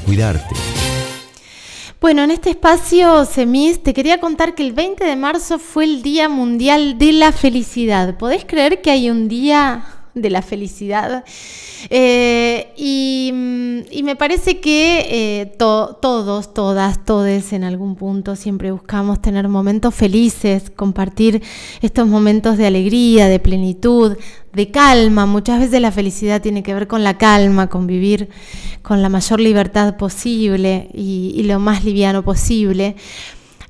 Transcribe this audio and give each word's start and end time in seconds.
cuidarte. 0.00 0.54
Bueno, 2.00 2.22
en 2.22 2.30
este 2.30 2.50
espacio, 2.50 3.24
Semis, 3.24 3.82
te 3.82 3.92
quería 3.92 4.20
contar 4.20 4.54
que 4.54 4.62
el 4.62 4.72
20 4.72 5.04
de 5.04 5.16
marzo 5.16 5.58
fue 5.58 5.84
el 5.84 6.02
Día 6.02 6.28
Mundial 6.28 6.96
de 6.96 7.12
la 7.12 7.32
Felicidad. 7.32 8.16
¿Podés 8.16 8.44
creer 8.44 8.82
que 8.82 8.92
hay 8.92 9.10
un 9.10 9.26
día 9.26 9.97
de 10.22 10.30
la 10.30 10.42
felicidad? 10.42 11.24
Eh, 11.90 13.30
mm, 13.32 13.92
y, 13.92 14.02
me 14.02 14.16
parece 14.16 14.58
que 14.60 15.06
eh, 15.10 15.46
todos, 15.58 16.52
todas, 16.54 17.04
todes 17.04 17.52
en 17.52 17.64
algún 17.64 17.94
punto 17.94 18.36
siempre 18.36 18.72
buscamos 18.72 19.22
tener 19.22 19.48
momentos 19.48 19.94
felices, 19.94 20.70
compartir 20.74 21.42
estos 21.82 22.06
momentos 22.06 22.58
de 22.58 22.66
alegría, 22.66 23.28
de 23.28 23.38
plenitud, 23.38 24.16
de 24.52 24.70
calma. 24.70 25.26
Muchas 25.26 25.60
veces 25.60 25.80
la 25.80 25.92
felicidad 25.92 26.42
tiene 26.42 26.62
que 26.62 26.74
ver 26.74 26.88
con 26.88 27.04
la 27.04 27.18
calma, 27.18 27.68
con 27.68 27.86
vivir 27.86 28.28
con 28.82 29.02
la 29.02 29.08
mayor 29.08 29.40
libertad 29.40 29.96
posible 29.96 30.88
y, 30.94 31.42
lo 31.44 31.58
más 31.58 31.84
liviano 31.84 32.22
posible. 32.22 32.96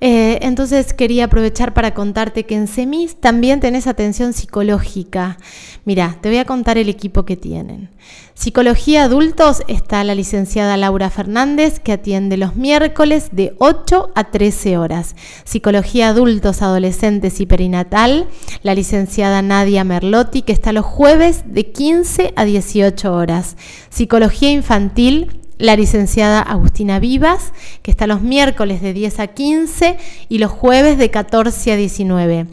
Eh, 0.00 0.38
entonces 0.42 0.92
quería 0.92 1.24
aprovechar 1.24 1.74
para 1.74 1.92
contarte 1.92 2.46
que 2.46 2.54
en 2.54 2.68
SEMIS 2.68 3.16
también 3.20 3.58
tenés 3.58 3.88
atención 3.88 4.32
psicológica. 4.32 5.38
Mira, 5.84 6.18
te 6.20 6.28
voy 6.28 6.38
a 6.38 6.44
contar 6.44 6.78
el 6.78 6.88
equipo 6.88 7.24
que 7.24 7.36
tienen. 7.36 7.90
Psicología 8.34 9.02
Adultos 9.02 9.62
está 9.66 10.04
la 10.04 10.14
licenciada 10.14 10.76
Laura 10.76 11.10
Fernández, 11.10 11.80
que 11.80 11.90
atiende 11.90 12.36
los 12.36 12.54
miércoles 12.54 13.30
de 13.32 13.56
8 13.58 14.12
a 14.14 14.30
13 14.30 14.78
horas. 14.78 15.16
Psicología 15.42 16.10
Adultos, 16.10 16.62
Adolescentes 16.62 17.40
y 17.40 17.46
Perinatal, 17.46 18.28
la 18.62 18.76
licenciada 18.76 19.42
Nadia 19.42 19.82
Merlotti, 19.82 20.42
que 20.42 20.52
está 20.52 20.72
los 20.72 20.84
jueves 20.84 21.42
de 21.46 21.72
15 21.72 22.32
a 22.36 22.44
18 22.44 23.12
horas. 23.12 23.56
Psicología 23.90 24.52
Infantil, 24.52 25.37
la 25.58 25.76
licenciada 25.76 26.40
Agustina 26.40 26.98
Vivas, 27.00 27.52
que 27.82 27.90
está 27.90 28.06
los 28.06 28.22
miércoles 28.22 28.80
de 28.80 28.92
10 28.92 29.20
a 29.20 29.26
15 29.26 29.98
y 30.28 30.38
los 30.38 30.50
jueves 30.50 30.98
de 30.98 31.10
14 31.10 31.72
a 31.72 31.76
19. 31.76 32.46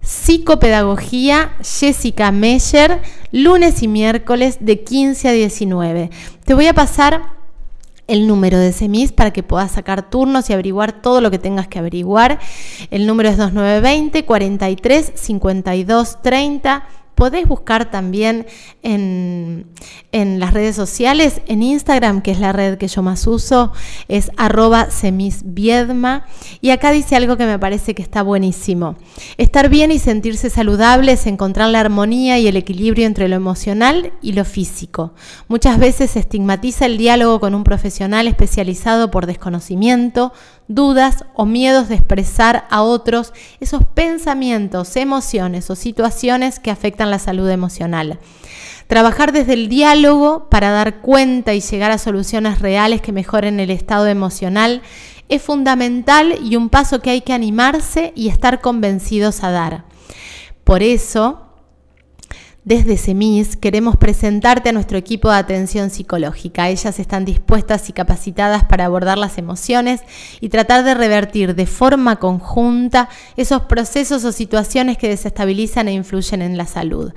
Psicopedagogía 0.00 1.52
Jessica 1.62 2.32
Meyer, 2.32 3.02
lunes 3.30 3.82
y 3.82 3.88
miércoles 3.88 4.58
de 4.60 4.80
15 4.80 5.28
a 5.28 5.32
19. 5.32 6.10
Te 6.44 6.54
voy 6.54 6.66
a 6.66 6.74
pasar 6.74 7.42
el 8.08 8.26
número 8.26 8.58
de 8.58 8.72
SEMIS 8.72 9.12
para 9.12 9.32
que 9.32 9.42
puedas 9.42 9.72
sacar 9.72 10.10
turnos 10.10 10.50
y 10.50 10.52
averiguar 10.52 11.00
todo 11.02 11.20
lo 11.20 11.30
que 11.30 11.38
tengas 11.38 11.68
que 11.68 11.78
averiguar. 11.78 12.40
El 12.90 13.06
número 13.06 13.28
es 13.28 13.36
2920 13.36 14.24
43 14.24 15.12
52 15.14 16.22
30 16.22 16.84
podés 17.14 17.46
buscar 17.46 17.90
también 17.90 18.46
en, 18.82 19.66
las 20.12 20.52
redes 20.52 20.76
sociales, 20.76 21.40
en 21.46 21.62
Instagram, 21.62 22.22
que 22.22 22.32
es 22.32 22.40
la 22.40 22.52
red 22.52 22.78
que 22.78 22.88
yo 22.88 23.02
más 23.02 23.26
uso, 23.26 23.72
es 24.08 24.30
arroba 24.36 24.90
semisviedma. 24.90 26.26
Y 26.60 26.70
acá 26.70 26.90
dice 26.90 27.16
algo 27.16 27.36
que 27.36 27.46
me 27.46 27.58
parece 27.58 27.94
que 27.94 28.02
está 28.02 28.22
buenísimo. 28.22 28.96
Estar 29.36 29.68
bien 29.68 29.92
y 29.92 29.98
sentirse 29.98 30.50
saludable 30.50 31.12
es 31.12 31.26
encontrar 31.26 31.68
la 31.70 31.80
armonía 31.80 32.38
y 32.38 32.46
el 32.46 32.56
equilibrio 32.56 33.06
entre 33.06 33.28
lo 33.28 33.36
emocional 33.36 34.12
y 34.20 34.32
lo 34.32 34.44
físico. 34.44 35.14
Muchas 35.48 35.78
veces 35.78 36.12
se 36.12 36.20
estigmatiza 36.20 36.86
el 36.86 36.98
diálogo 36.98 37.40
con 37.40 37.54
un 37.54 37.64
profesional 37.64 38.26
especializado 38.26 39.10
por 39.10 39.26
desconocimiento, 39.26 40.32
dudas 40.68 41.24
o 41.34 41.44
miedos 41.44 41.88
de 41.88 41.96
expresar 41.96 42.66
a 42.70 42.82
otros 42.82 43.32
esos 43.60 43.84
pensamientos, 43.84 44.96
emociones 44.96 45.70
o 45.70 45.76
situaciones 45.76 46.58
que 46.58 46.70
afectan 46.70 47.10
la 47.12 47.20
salud 47.20 47.48
emocional. 47.48 48.18
Trabajar 48.88 49.32
desde 49.32 49.54
el 49.54 49.68
diálogo 49.68 50.48
para 50.50 50.70
dar 50.70 51.00
cuenta 51.00 51.54
y 51.54 51.60
llegar 51.60 51.92
a 51.92 51.98
soluciones 51.98 52.58
reales 52.58 53.00
que 53.00 53.12
mejoren 53.12 53.60
el 53.60 53.70
estado 53.70 54.06
emocional 54.08 54.82
es 55.28 55.40
fundamental 55.40 56.36
y 56.42 56.56
un 56.56 56.68
paso 56.68 57.00
que 57.00 57.10
hay 57.10 57.20
que 57.20 57.32
animarse 57.32 58.12
y 58.16 58.28
estar 58.28 58.60
convencidos 58.60 59.44
a 59.44 59.50
dar. 59.50 59.84
Por 60.64 60.82
eso, 60.82 61.51
desde 62.64 62.96
SEMIS 62.96 63.56
queremos 63.56 63.96
presentarte 63.96 64.68
a 64.68 64.72
nuestro 64.72 64.96
equipo 64.96 65.28
de 65.30 65.36
atención 65.36 65.90
psicológica. 65.90 66.68
Ellas 66.68 66.98
están 67.00 67.24
dispuestas 67.24 67.88
y 67.88 67.92
capacitadas 67.92 68.64
para 68.64 68.84
abordar 68.84 69.18
las 69.18 69.36
emociones 69.38 70.02
y 70.40 70.48
tratar 70.48 70.84
de 70.84 70.94
revertir 70.94 71.56
de 71.56 71.66
forma 71.66 72.16
conjunta 72.16 73.08
esos 73.36 73.62
procesos 73.62 74.24
o 74.24 74.30
situaciones 74.30 74.96
que 74.96 75.08
desestabilizan 75.08 75.88
e 75.88 75.92
influyen 75.92 76.40
en 76.40 76.56
la 76.56 76.66
salud. 76.66 77.12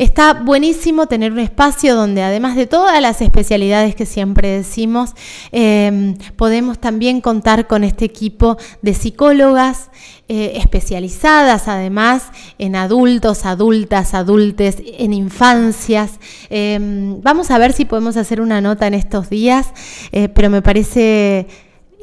Está 0.00 0.32
buenísimo 0.32 1.08
tener 1.08 1.30
un 1.30 1.40
espacio 1.40 1.94
donde 1.94 2.22
además 2.22 2.56
de 2.56 2.66
todas 2.66 2.98
las 3.02 3.20
especialidades 3.20 3.94
que 3.94 4.06
siempre 4.06 4.48
decimos, 4.48 5.10
em, 5.52 6.16
podemos 6.36 6.78
también 6.78 7.20
contar 7.20 7.66
con 7.66 7.84
este 7.84 8.06
equipo 8.06 8.56
de 8.80 8.94
psicólogas 8.94 9.90
eh, 10.26 10.52
especializadas 10.56 11.68
además 11.68 12.30
en 12.56 12.76
adultos, 12.76 13.44
adultas, 13.44 14.14
adultes, 14.14 14.78
en 14.86 15.12
infancias. 15.12 16.12
Em, 16.48 17.20
vamos 17.20 17.50
a 17.50 17.58
ver 17.58 17.74
si 17.74 17.84
podemos 17.84 18.16
hacer 18.16 18.40
una 18.40 18.62
nota 18.62 18.86
en 18.86 18.94
estos 18.94 19.28
días, 19.28 19.66
eh, 20.12 20.30
pero 20.30 20.48
me 20.48 20.62
parece 20.62 21.46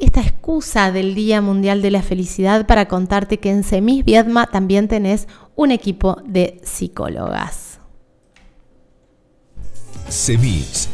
esta 0.00 0.20
excusa 0.20 0.92
del 0.92 1.16
Día 1.16 1.40
Mundial 1.40 1.82
de 1.82 1.90
la 1.90 2.02
Felicidad 2.02 2.64
para 2.64 2.86
contarte 2.86 3.38
que 3.40 3.50
en 3.50 3.64
Semis 3.64 4.04
Viedma 4.04 4.46
también 4.46 4.86
tenés 4.86 5.26
un 5.56 5.72
equipo 5.72 6.22
de 6.24 6.60
psicólogas. 6.62 7.67
CEMIS, 10.10 10.87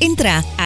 Entra 0.00 0.38
a 0.38 0.48